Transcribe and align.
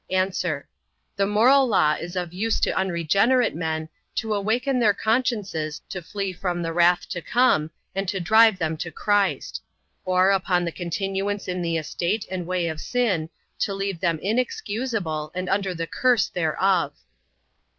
A. 0.09 0.29
The 1.15 1.27
moral 1.27 1.67
law 1.67 1.93
is 1.93 2.15
of 2.15 2.33
use 2.33 2.59
to 2.61 2.75
unregenerate 2.75 3.53
men, 3.53 3.87
to 4.15 4.33
awaken 4.33 4.79
their 4.79 4.95
consciences 4.95 5.79
to 5.89 6.01
flee 6.01 6.33
from 6.33 6.63
the 6.63 6.73
wrath 6.73 7.07
to 7.09 7.21
come, 7.21 7.69
and 7.93 8.09
to 8.09 8.19
drive 8.19 8.57
them 8.57 8.77
to 8.77 8.89
Christ; 8.89 9.61
or, 10.03 10.31
upon 10.31 10.65
the 10.65 10.71
continuance 10.71 11.47
in 11.47 11.61
the 11.61 11.77
estate 11.77 12.25
and 12.31 12.47
way 12.47 12.67
of 12.67 12.81
sin, 12.81 13.29
to 13.59 13.75
leave 13.75 13.99
them 13.99 14.17
inexcusable, 14.23 15.31
and 15.35 15.47
under 15.47 15.75
the 15.75 15.85
curse 15.85 16.29
thereof. 16.29 16.95